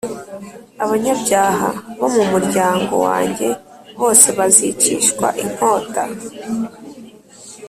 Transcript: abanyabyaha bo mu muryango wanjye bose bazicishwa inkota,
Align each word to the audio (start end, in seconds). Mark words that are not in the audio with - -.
abanyabyaha 0.83 1.67
bo 1.99 2.07
mu 2.15 2.23
muryango 2.31 2.93
wanjye 3.07 3.47
bose 3.99 4.27
bazicishwa 4.37 5.27
inkota, 5.43 6.03